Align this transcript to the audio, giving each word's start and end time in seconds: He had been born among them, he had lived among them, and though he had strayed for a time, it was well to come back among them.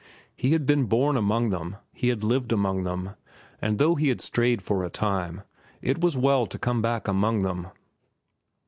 He 0.35 0.53
had 0.53 0.65
been 0.65 0.85
born 0.85 1.15
among 1.15 1.51
them, 1.51 1.75
he 1.93 2.07
had 2.07 2.23
lived 2.23 2.51
among 2.51 2.81
them, 2.85 3.11
and 3.61 3.77
though 3.77 3.93
he 3.93 4.09
had 4.09 4.19
strayed 4.19 4.63
for 4.63 4.83
a 4.83 4.89
time, 4.89 5.43
it 5.79 6.01
was 6.01 6.17
well 6.17 6.47
to 6.47 6.57
come 6.57 6.81
back 6.81 7.07
among 7.07 7.43
them. 7.43 7.67